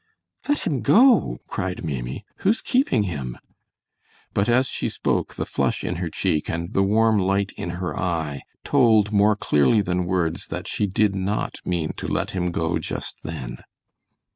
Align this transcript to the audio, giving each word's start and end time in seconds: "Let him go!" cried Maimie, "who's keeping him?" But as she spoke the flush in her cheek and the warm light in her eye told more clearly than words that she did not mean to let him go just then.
"Let 0.49 0.65
him 0.65 0.81
go!" 0.81 1.37
cried 1.45 1.83
Maimie, 1.85 2.25
"who's 2.37 2.63
keeping 2.63 3.03
him?" 3.03 3.37
But 4.33 4.49
as 4.49 4.67
she 4.67 4.89
spoke 4.89 5.35
the 5.35 5.45
flush 5.45 5.83
in 5.83 5.97
her 5.97 6.09
cheek 6.09 6.49
and 6.49 6.73
the 6.73 6.81
warm 6.81 7.19
light 7.19 7.51
in 7.55 7.69
her 7.77 7.95
eye 7.95 8.41
told 8.63 9.11
more 9.11 9.35
clearly 9.35 9.83
than 9.83 10.07
words 10.07 10.47
that 10.47 10.67
she 10.67 10.87
did 10.87 11.13
not 11.13 11.59
mean 11.65 11.93
to 11.97 12.07
let 12.07 12.31
him 12.31 12.49
go 12.49 12.79
just 12.79 13.21
then. 13.21 13.57